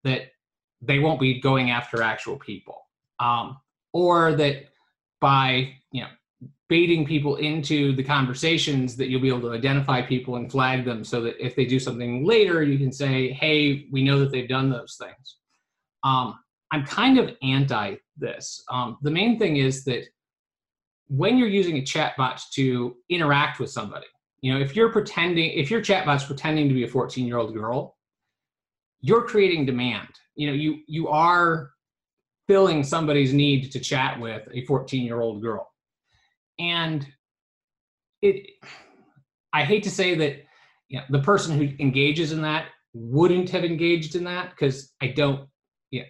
that 0.04 0.33
they 0.83 0.99
won't 0.99 1.18
be 1.18 1.40
going 1.40 1.71
after 1.71 2.02
actual 2.02 2.37
people, 2.37 2.87
um, 3.21 3.59
or 3.94 4.35
that 4.35 4.66
by 5.21 5.73
baiting 6.68 7.04
people 7.04 7.37
into 7.37 7.94
the 7.94 8.02
conversations 8.02 8.97
that 8.97 9.09
you'll 9.09 9.21
be 9.21 9.28
able 9.28 9.40
to 9.40 9.52
identify 9.52 10.00
people 10.00 10.37
and 10.37 10.50
flag 10.50 10.85
them 10.85 11.04
so 11.04 11.21
that 11.21 11.35
if 11.44 11.54
they 11.54 11.66
do 11.66 11.78
something 11.78 12.25
later 12.25 12.62
you 12.62 12.78
can 12.78 12.92
say 12.92 13.33
hey 13.33 13.87
we 13.92 14.02
know 14.02 14.18
that 14.18 14.30
they've 14.30 14.49
done 14.49 14.71
those 14.71 14.97
things. 15.00 15.37
Um, 16.04 16.38
i'm 16.73 16.85
kind 16.85 17.18
of 17.18 17.30
anti 17.42 17.97
this. 18.16 18.62
Um, 18.71 18.99
the 19.02 19.11
main 19.11 19.38
thing 19.38 19.56
is 19.56 19.85
that 19.85 20.04
when 21.09 21.37
you're 21.37 21.49
using 21.49 21.78
a 21.78 21.83
chatbot 21.83 22.40
to 22.54 22.97
interact 23.11 23.61
with 23.61 23.71
somebody 23.71 24.06
you 24.40 24.52
know 24.52 24.61
if 24.61 24.75
you're 24.75 24.92
pretending 24.92 25.50
if 25.50 25.71
your 25.71 25.83
chatbot's 25.83 26.25
pretending 26.25 26.68
to 26.68 26.75
be 26.75 26.85
a 26.85 26.88
14 26.88 27.26
year 27.26 27.38
old 27.38 27.54
girl 27.54 27.94
you're 29.04 29.23
creating 29.23 29.66
demand. 29.66 30.09
You 30.35 30.47
know 30.49 30.54
you 30.54 30.78
you 30.87 31.09
are 31.09 31.71
filling 32.49 32.83
somebody's 32.83 33.35
need 33.35 33.71
to 33.73 33.78
chat 33.78 34.18
with 34.18 34.49
a 34.52 34.64
14 34.64 35.04
year 35.04 35.21
old 35.21 35.42
girl 35.42 35.71
and 36.58 37.06
it 38.23 38.46
i 39.52 39.64
hate 39.64 39.82
to 39.82 39.90
say 39.90 40.14
that 40.14 40.44
you 40.88 40.99
know, 40.99 41.04
the 41.11 41.23
person 41.23 41.56
who 41.56 41.75
engages 41.78 42.32
in 42.32 42.42
that 42.42 42.66
wouldn't 42.92 43.50
have 43.50 43.64
engaged 43.64 44.14
in 44.14 44.25
that 44.25 44.50
because 44.50 44.92
i 45.00 45.06
don't 45.06 45.49
yeah. 45.90 46.02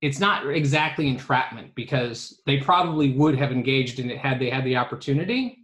It's 0.00 0.20
not 0.20 0.48
exactly 0.48 1.08
entrapment 1.08 1.74
because 1.74 2.40
they 2.46 2.58
probably 2.58 3.12
would 3.14 3.36
have 3.36 3.50
engaged 3.50 3.98
in 3.98 4.10
it 4.10 4.18
had 4.18 4.38
they 4.38 4.50
had 4.50 4.64
the 4.64 4.76
opportunity 4.76 5.58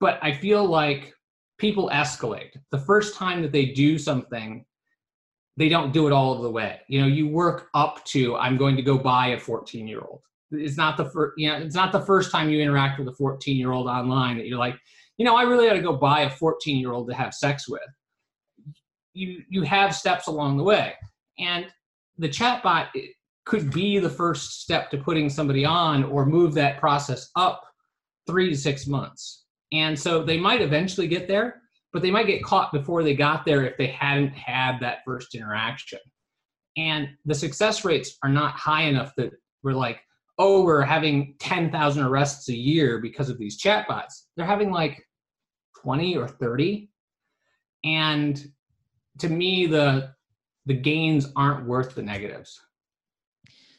but 0.00 0.18
i 0.22 0.32
feel 0.32 0.66
like 0.66 1.14
people 1.58 1.88
escalate. 1.90 2.50
The 2.72 2.78
first 2.78 3.16
time 3.16 3.40
that 3.42 3.52
they 3.52 3.66
do 3.66 3.98
something 3.98 4.64
they 5.56 5.68
don't 5.68 5.92
do 5.92 6.08
it 6.08 6.12
all 6.12 6.34
of 6.34 6.42
the 6.42 6.50
way. 6.50 6.80
You 6.88 7.00
know 7.00 7.06
you 7.06 7.28
work 7.28 7.68
up 7.74 8.04
to 8.06 8.36
i'm 8.36 8.56
going 8.56 8.76
to 8.76 8.82
go 8.82 8.98
buy 8.98 9.28
a 9.28 9.38
14 9.38 9.86
year 9.86 10.00
old 10.00 10.22
it's 10.58 10.76
not 10.76 10.96
the 10.96 11.04
first 11.10 11.34
you 11.36 11.48
know 11.48 11.56
it's 11.56 11.74
not 11.74 11.92
the 11.92 12.00
first 12.00 12.30
time 12.30 12.50
you 12.50 12.60
interact 12.60 12.98
with 12.98 13.08
a 13.08 13.12
14 13.12 13.56
year 13.56 13.72
old 13.72 13.86
online 13.86 14.36
that 14.36 14.46
you're 14.46 14.58
like 14.58 14.76
you 15.16 15.24
know 15.24 15.36
i 15.36 15.42
really 15.42 15.66
got 15.66 15.74
to 15.74 15.80
go 15.80 15.94
buy 15.94 16.20
a 16.22 16.30
14 16.30 16.76
year 16.76 16.92
old 16.92 17.08
to 17.08 17.14
have 17.14 17.34
sex 17.34 17.68
with. 17.68 17.82
You 19.12 19.42
you 19.48 19.62
have 19.62 19.94
steps 19.94 20.26
along 20.26 20.56
the 20.56 20.64
way. 20.64 20.94
And 21.38 21.66
the 22.18 22.28
chatbot 22.28 22.88
could 23.44 23.72
be 23.72 23.98
the 23.98 24.10
first 24.10 24.62
step 24.62 24.90
to 24.90 24.98
putting 24.98 25.28
somebody 25.28 25.64
on 25.64 26.04
or 26.04 26.26
move 26.26 26.54
that 26.54 26.78
process 26.78 27.30
up 27.36 27.62
three 28.26 28.48
to 28.50 28.56
six 28.56 28.86
months. 28.86 29.44
And 29.72 29.98
so 29.98 30.22
they 30.22 30.38
might 30.38 30.62
eventually 30.62 31.08
get 31.08 31.28
there 31.28 31.62
but 31.94 32.02
they 32.02 32.10
might 32.10 32.26
get 32.26 32.42
caught 32.42 32.72
before 32.72 33.04
they 33.04 33.14
got 33.14 33.46
there 33.46 33.64
if 33.64 33.78
they 33.78 33.86
hadn't 33.86 34.34
had 34.34 34.80
that 34.80 34.98
first 35.06 35.34
interaction. 35.34 36.00
And 36.76 37.08
the 37.24 37.36
success 37.36 37.84
rates 37.84 38.18
are 38.24 38.28
not 38.28 38.54
high 38.54 38.82
enough 38.82 39.12
that 39.16 39.30
we're 39.62 39.74
like 39.74 40.00
oh, 40.38 40.64
we're 40.64 40.82
having 40.82 41.34
10,000 41.38 42.02
arrests 42.02 42.48
a 42.48 42.56
year 42.56 42.98
because 42.98 43.28
of 43.28 43.38
these 43.38 43.60
chatbots. 43.60 44.24
They're 44.36 44.46
having 44.46 44.70
like 44.70 45.06
20 45.82 46.16
or 46.16 46.26
30. 46.26 46.90
And 47.84 48.44
to 49.18 49.28
me, 49.28 49.66
the 49.66 50.12
the 50.66 50.74
gains 50.74 51.30
aren't 51.36 51.66
worth 51.66 51.94
the 51.94 52.02
negatives. 52.02 52.58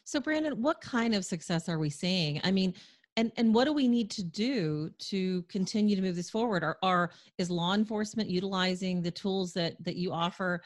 So 0.03 0.19
Brandon, 0.19 0.61
what 0.61 0.81
kind 0.81 1.15
of 1.15 1.25
success 1.25 1.67
are 1.67 1.79
we 1.79 1.89
seeing? 1.89 2.39
I 2.43 2.51
mean, 2.51 2.75
and 3.17 3.31
and 3.37 3.53
what 3.55 3.65
do 3.65 3.73
we 3.73 3.87
need 3.87 4.11
to 4.11 4.23
do 4.23 4.91
to 4.99 5.41
continue 5.43 5.95
to 5.95 6.01
move 6.01 6.15
this 6.15 6.29
forward? 6.29 6.63
Are, 6.63 6.77
are 6.83 7.11
is 7.39 7.49
law 7.49 7.73
enforcement 7.73 8.29
utilizing 8.29 9.01
the 9.01 9.11
tools 9.11 9.51
that 9.53 9.83
that 9.83 9.95
you 9.95 10.13
offer? 10.13 10.61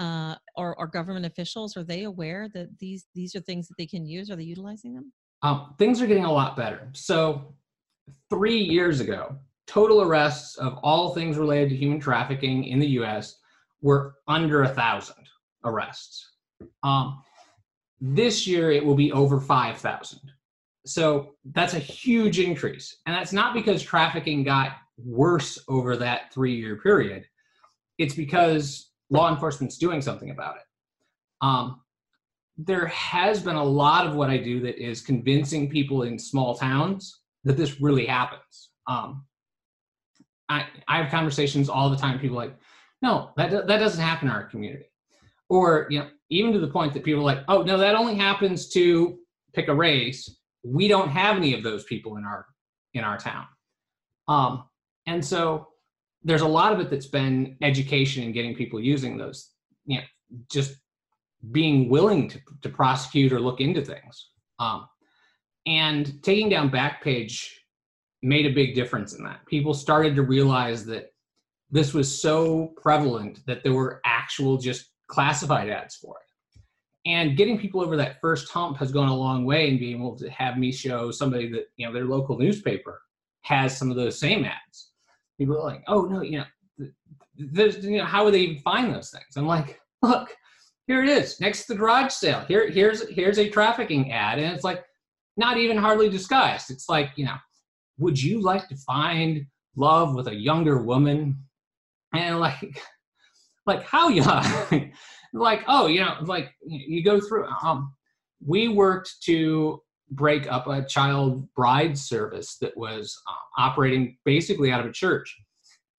Uh, 0.00 0.34
or, 0.56 0.76
or 0.76 0.88
government 0.88 1.24
officials 1.24 1.76
are 1.76 1.84
they 1.84 2.02
aware 2.02 2.48
that 2.52 2.66
these 2.80 3.06
these 3.14 3.36
are 3.36 3.40
things 3.40 3.68
that 3.68 3.76
they 3.78 3.86
can 3.86 4.04
use? 4.04 4.28
Are 4.28 4.34
they 4.34 4.42
utilizing 4.42 4.92
them? 4.92 5.12
Um, 5.44 5.74
things 5.76 6.00
are 6.00 6.06
getting 6.06 6.24
a 6.24 6.32
lot 6.32 6.56
better. 6.56 6.88
So, 6.94 7.54
three 8.30 8.58
years 8.58 9.00
ago, 9.00 9.36
total 9.66 10.00
arrests 10.00 10.56
of 10.56 10.78
all 10.82 11.14
things 11.14 11.36
related 11.36 11.68
to 11.68 11.76
human 11.76 12.00
trafficking 12.00 12.64
in 12.64 12.78
the 12.78 12.88
U.S. 12.98 13.36
were 13.82 14.14
under 14.26 14.62
a 14.62 14.68
thousand 14.68 15.28
arrests. 15.62 16.30
Um, 16.82 17.22
this 18.00 18.46
year, 18.46 18.72
it 18.72 18.84
will 18.84 18.94
be 18.94 19.12
over 19.12 19.38
five 19.38 19.76
thousand. 19.76 20.32
So 20.86 21.34
that's 21.52 21.74
a 21.74 21.78
huge 21.78 22.38
increase, 22.38 22.96
and 23.04 23.14
that's 23.14 23.32
not 23.32 23.52
because 23.52 23.82
trafficking 23.82 24.44
got 24.44 24.72
worse 24.96 25.58
over 25.68 25.94
that 25.98 26.32
three-year 26.32 26.76
period. 26.76 27.26
It's 27.98 28.14
because 28.14 28.92
law 29.10 29.30
enforcement's 29.30 29.76
doing 29.76 30.00
something 30.00 30.30
about 30.30 30.56
it. 30.56 30.62
Um, 31.42 31.80
there 32.56 32.86
has 32.86 33.42
been 33.42 33.56
a 33.56 33.64
lot 33.64 34.06
of 34.06 34.14
what 34.14 34.30
I 34.30 34.36
do 34.36 34.60
that 34.60 34.82
is 34.82 35.00
convincing 35.00 35.68
people 35.68 36.02
in 36.02 36.18
small 36.18 36.54
towns 36.54 37.20
that 37.44 37.56
this 37.56 37.80
really 37.80 38.06
happens. 38.06 38.70
Um, 38.86 39.24
I, 40.48 40.66
I 40.86 41.02
have 41.02 41.10
conversations 41.10 41.68
all 41.68 41.90
the 41.90 41.96
time. 41.96 42.18
People 42.18 42.36
like, 42.36 42.56
no, 43.02 43.30
that 43.36 43.66
that 43.66 43.78
doesn't 43.78 44.02
happen 44.02 44.28
in 44.28 44.34
our 44.34 44.44
community, 44.44 44.86
or 45.48 45.86
you 45.90 45.98
know, 45.98 46.08
even 46.30 46.52
to 46.52 46.58
the 46.58 46.68
point 46.68 46.92
that 46.94 47.04
people 47.04 47.20
are 47.20 47.34
like, 47.34 47.44
oh 47.48 47.62
no, 47.62 47.76
that 47.78 47.94
only 47.94 48.14
happens 48.14 48.68
to 48.70 49.18
pick 49.52 49.68
a 49.68 49.74
race. 49.74 50.38
We 50.62 50.88
don't 50.88 51.08
have 51.08 51.36
any 51.36 51.54
of 51.54 51.62
those 51.62 51.84
people 51.84 52.16
in 52.16 52.24
our 52.24 52.46
in 52.94 53.04
our 53.04 53.18
town, 53.18 53.46
um, 54.28 54.64
and 55.06 55.24
so 55.24 55.68
there's 56.22 56.42
a 56.42 56.48
lot 56.48 56.72
of 56.72 56.80
it 56.80 56.88
that's 56.88 57.06
been 57.06 57.56
education 57.60 58.24
and 58.24 58.32
getting 58.32 58.54
people 58.54 58.80
using 58.80 59.18
those. 59.18 59.50
You 59.86 59.98
know, 59.98 60.04
just 60.50 60.76
being 61.50 61.88
willing 61.88 62.28
to, 62.28 62.40
to 62.62 62.68
prosecute 62.68 63.32
or 63.32 63.40
look 63.40 63.60
into 63.60 63.82
things. 63.82 64.30
Um, 64.58 64.86
and 65.66 66.22
taking 66.22 66.48
down 66.48 66.70
Backpage 66.70 67.46
made 68.22 68.46
a 68.46 68.54
big 68.54 68.74
difference 68.74 69.14
in 69.14 69.24
that. 69.24 69.44
People 69.46 69.74
started 69.74 70.14
to 70.16 70.22
realize 70.22 70.84
that 70.86 71.12
this 71.70 71.92
was 71.92 72.20
so 72.20 72.72
prevalent 72.80 73.40
that 73.46 73.62
there 73.62 73.72
were 73.72 74.00
actual 74.04 74.58
just 74.58 74.90
classified 75.08 75.68
ads 75.68 75.96
for 75.96 76.16
it. 76.16 76.20
And 77.06 77.36
getting 77.36 77.58
people 77.58 77.82
over 77.82 77.96
that 77.96 78.20
first 78.20 78.50
hump 78.50 78.78
has 78.78 78.90
gone 78.90 79.08
a 79.08 79.14
long 79.14 79.44
way 79.44 79.68
in 79.68 79.78
being 79.78 79.96
able 79.96 80.16
to 80.16 80.30
have 80.30 80.56
me 80.56 80.72
show 80.72 81.10
somebody 81.10 81.50
that, 81.50 81.66
you 81.76 81.86
know, 81.86 81.92
their 81.92 82.06
local 82.06 82.38
newspaper 82.38 83.02
has 83.42 83.76
some 83.76 83.90
of 83.90 83.96
those 83.96 84.18
same 84.18 84.44
ads. 84.44 84.90
People 85.36 85.56
are 85.56 85.64
like, 85.64 85.82
oh, 85.86 86.02
no, 86.02 86.22
you 86.22 86.38
know, 86.38 86.86
there's, 87.36 87.84
you 87.84 87.98
know, 87.98 88.04
how 88.04 88.24
would 88.24 88.32
they 88.32 88.40
even 88.40 88.62
find 88.62 88.94
those 88.94 89.10
things? 89.10 89.36
I'm 89.36 89.46
like, 89.46 89.80
look, 90.02 90.34
here 90.86 91.02
it 91.02 91.08
is 91.08 91.40
next 91.40 91.66
to 91.66 91.72
the 91.72 91.78
garage 91.78 92.12
sale. 92.12 92.44
Here 92.46 92.70
here's 92.70 93.08
here's 93.08 93.38
a 93.38 93.48
trafficking 93.48 94.12
ad 94.12 94.38
and 94.38 94.54
it's 94.54 94.64
like 94.64 94.84
not 95.36 95.56
even 95.56 95.76
hardly 95.76 96.08
disguised. 96.08 96.70
It's 96.70 96.88
like 96.88 97.10
you 97.16 97.24
know 97.24 97.36
would 97.98 98.20
you 98.20 98.40
like 98.40 98.68
to 98.68 98.76
find 98.76 99.46
love 99.76 100.14
with 100.14 100.28
a 100.28 100.34
younger 100.34 100.82
woman? 100.82 101.38
And 102.14 102.38
like 102.40 102.82
like 103.66 103.84
how 103.84 104.08
young? 104.08 104.92
Like 105.36 105.64
oh 105.66 105.88
you 105.88 105.98
know 105.98 106.14
like 106.26 106.54
you 106.64 107.02
go 107.02 107.20
through 107.20 107.48
um 107.48 107.92
we 108.46 108.68
worked 108.68 109.16
to 109.24 109.82
break 110.12 110.46
up 110.50 110.68
a 110.68 110.84
child 110.84 111.52
bride 111.56 111.98
service 111.98 112.56
that 112.60 112.76
was 112.76 113.20
uh, 113.28 113.60
operating 113.62 114.16
basically 114.24 114.70
out 114.70 114.78
of 114.78 114.86
a 114.86 114.92
church 114.92 115.36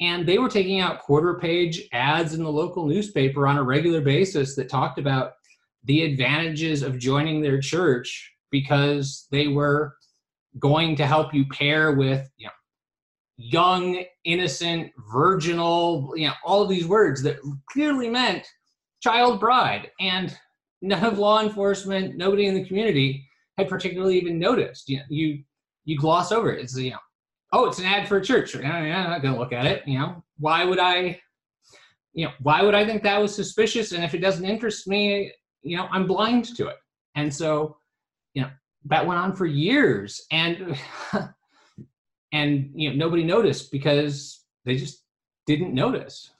and 0.01 0.27
they 0.27 0.37
were 0.37 0.49
taking 0.49 0.81
out 0.81 0.99
quarter 0.99 1.39
page 1.39 1.87
ads 1.93 2.33
in 2.33 2.43
the 2.43 2.51
local 2.51 2.85
newspaper 2.85 3.47
on 3.47 3.57
a 3.57 3.63
regular 3.63 4.01
basis 4.01 4.55
that 4.55 4.69
talked 4.69 4.99
about 4.99 5.33
the 5.85 6.03
advantages 6.03 6.81
of 6.81 6.99
joining 6.99 7.41
their 7.41 7.59
church 7.59 8.33
because 8.51 9.27
they 9.31 9.47
were 9.47 9.95
going 10.59 10.95
to 10.95 11.05
help 11.05 11.33
you 11.33 11.45
pair 11.49 11.93
with 11.93 12.29
you 12.37 12.47
know 12.47 12.51
young 13.37 14.03
innocent 14.23 14.89
virginal 15.11 16.13
you 16.15 16.27
know 16.27 16.33
all 16.45 16.61
of 16.61 16.69
these 16.69 16.87
words 16.87 17.21
that 17.21 17.37
clearly 17.69 18.09
meant 18.09 18.45
child 19.05 19.39
bride. 19.39 19.91
And 19.99 20.35
none 20.81 21.03
of 21.03 21.19
law 21.19 21.41
enforcement 21.41 22.17
nobody 22.17 22.47
in 22.47 22.55
the 22.55 22.65
community 22.65 23.27
had 23.57 23.69
particularly 23.69 24.17
even 24.17 24.39
noticed. 24.39 24.89
You 24.89 24.97
know 24.97 25.03
you 25.09 25.43
you 25.85 25.97
gloss 25.97 26.31
over 26.31 26.51
it. 26.51 26.61
It's 26.61 26.77
you 26.77 26.91
know 26.91 26.97
oh, 27.55 27.65
it's 27.65 27.79
an 27.79 27.85
ad 27.85 28.07
for 28.07 28.17
a 28.17 28.23
church. 28.23 28.53
Yeah, 28.53 28.83
yeah, 28.83 29.03
I'm 29.05 29.09
not 29.09 29.21
to 29.33 29.39
look 29.39 29.53
at 29.53 29.65
it. 29.65 29.87
You 29.87 29.99
know, 29.99 30.23
why 30.37 30.65
would 30.65 30.79
I? 30.79 31.19
You 32.13 32.25
know, 32.25 32.31
why 32.41 32.61
would 32.61 32.75
I 32.75 32.85
think 32.85 33.03
that 33.03 33.21
was 33.21 33.33
suspicious? 33.33 33.91
And 33.91 34.03
if 34.03 34.13
it 34.13 34.19
doesn't 34.19 34.45
interest 34.45 34.87
me, 34.87 35.31
you 35.63 35.77
know, 35.77 35.87
I'm 35.91 36.07
blind 36.07 36.55
to 36.55 36.67
it. 36.67 36.77
And 37.15 37.33
so, 37.33 37.77
you 38.33 38.41
know, 38.41 38.49
that 38.85 39.05
went 39.05 39.19
on 39.19 39.33
for 39.33 39.45
years, 39.45 40.25
and 40.31 40.77
and 42.33 42.71
you 42.75 42.89
know, 42.89 42.95
nobody 42.95 43.23
noticed 43.23 43.71
because 43.71 44.43
they 44.65 44.75
just 44.75 45.03
didn't 45.45 45.73
notice. 45.73 46.31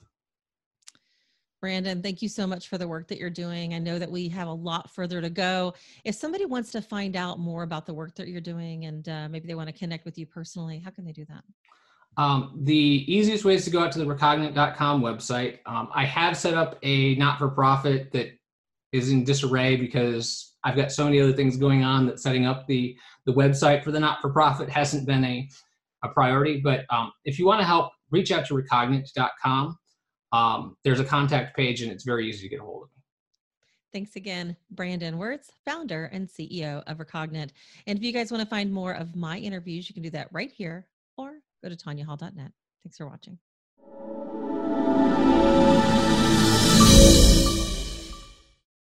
Brandon, 1.65 1.99
thank 1.99 2.21
you 2.21 2.29
so 2.29 2.45
much 2.45 2.67
for 2.67 2.77
the 2.77 2.87
work 2.87 3.07
that 3.07 3.17
you're 3.17 3.31
doing. 3.31 3.73
I 3.73 3.79
know 3.79 3.97
that 3.97 4.11
we 4.11 4.29
have 4.29 4.47
a 4.47 4.53
lot 4.53 4.93
further 4.93 5.19
to 5.19 5.31
go. 5.31 5.73
If 6.03 6.13
somebody 6.13 6.45
wants 6.45 6.71
to 6.73 6.79
find 6.79 7.15
out 7.15 7.39
more 7.39 7.63
about 7.63 7.87
the 7.87 7.93
work 7.95 8.13
that 8.17 8.27
you're 8.27 8.39
doing 8.39 8.85
and 8.85 9.09
uh, 9.09 9.27
maybe 9.29 9.47
they 9.47 9.55
want 9.55 9.69
to 9.69 9.73
connect 9.73 10.05
with 10.05 10.15
you 10.15 10.27
personally, 10.27 10.77
how 10.77 10.91
can 10.91 11.05
they 11.05 11.11
do 11.11 11.25
that? 11.25 11.43
Um, 12.21 12.59
the 12.65 13.03
easiest 13.07 13.45
way 13.45 13.55
is 13.55 13.65
to 13.65 13.71
go 13.71 13.83
out 13.83 13.91
to 13.93 13.97
the 13.97 14.05
recognant.com 14.05 15.01
website. 15.01 15.57
Um, 15.65 15.89
I 15.91 16.05
have 16.05 16.37
set 16.37 16.53
up 16.53 16.77
a 16.83 17.15
not 17.15 17.39
for 17.39 17.49
profit 17.49 18.11
that 18.11 18.27
is 18.91 19.09
in 19.09 19.23
disarray 19.23 19.75
because 19.75 20.53
I've 20.63 20.75
got 20.75 20.91
so 20.91 21.05
many 21.05 21.19
other 21.19 21.33
things 21.33 21.57
going 21.57 21.83
on 21.83 22.05
that 22.05 22.19
setting 22.19 22.45
up 22.45 22.67
the, 22.67 22.95
the 23.25 23.33
website 23.33 23.83
for 23.83 23.89
the 23.89 23.99
not 23.99 24.21
for 24.21 24.29
profit 24.29 24.69
hasn't 24.69 25.07
been 25.07 25.23
a, 25.23 25.49
a 26.03 26.09
priority. 26.09 26.61
But 26.63 26.85
um, 26.91 27.11
if 27.23 27.39
you 27.39 27.47
want 27.47 27.59
to 27.61 27.65
help, 27.65 27.91
reach 28.11 28.31
out 28.31 28.45
to 28.45 28.55
recognant.com 28.55 29.79
um, 30.35 30.75
there's 30.83 30.99
a 30.99 31.05
contact 31.05 31.55
page 31.55 31.81
and 31.81 31.91
it's 31.91 32.03
very 32.03 32.27
easy 32.27 32.43
to 32.43 32.49
get 32.49 32.59
a 32.59 32.63
hold 32.63 32.83
of 32.83 32.89
me. 32.89 33.01
Thanks 33.93 34.17
again, 34.17 34.57
Brandon 34.69 35.17
Wirtz, 35.17 35.51
founder 35.63 36.09
and 36.11 36.27
CEO 36.27 36.83
of 36.87 36.99
Recognant. 36.99 37.53
And 37.87 37.97
if 37.97 38.03
you 38.03 38.11
guys 38.11 38.31
want 38.31 38.43
to 38.43 38.49
find 38.49 38.71
more 38.71 38.91
of 38.91 39.15
my 39.15 39.37
interviews, 39.37 39.87
you 39.87 39.93
can 39.93 40.03
do 40.03 40.09
that 40.09 40.27
right 40.33 40.51
here 40.51 40.87
or 41.17 41.35
go 41.63 41.69
to 41.69 41.75
tanyahall.net. 41.75 42.51
Thanks 42.83 42.97
for 42.97 43.07
watching. 43.07 43.39